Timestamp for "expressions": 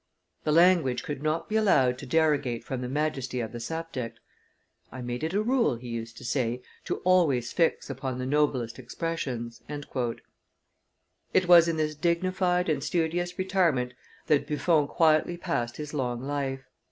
8.79-9.61